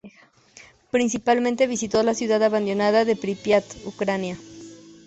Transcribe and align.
Principalmente 0.89 1.67
visitó 1.67 2.01
la 2.01 2.15
ciudad 2.15 2.41
abandonada 2.41 3.05
de 3.05 3.15
Prípiat, 3.15 3.63
Ucrania. 3.85 4.35